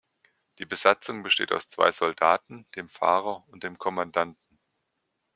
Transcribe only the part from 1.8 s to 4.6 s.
Soldaten, dem Fahrer und dem Kommandanten.